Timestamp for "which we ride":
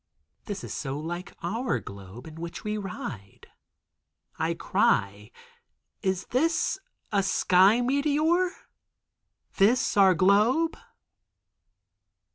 2.41-3.45